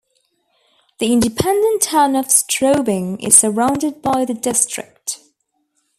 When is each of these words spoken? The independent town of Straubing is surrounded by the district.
The 0.97 1.13
independent 1.13 1.83
town 1.83 2.15
of 2.15 2.25
Straubing 2.25 3.23
is 3.23 3.35
surrounded 3.35 4.01
by 4.01 4.25
the 4.25 4.33
district. 4.33 5.19